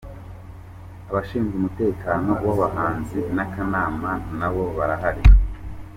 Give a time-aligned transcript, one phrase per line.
[1.09, 5.23] Abashinzwe umutekano w’abahanzi n’akanama nabo barahari.